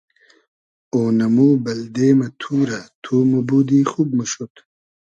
[0.93, 4.53] اۉنئمو بئلدې مۂ تورۂ تو موبودی خوب موشود